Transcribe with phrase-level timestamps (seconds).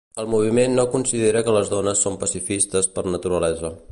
[0.21, 3.75] El moviment no considera que les dones són pacifistes per naturalesa.